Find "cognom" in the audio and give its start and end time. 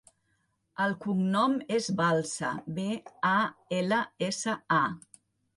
1.03-1.53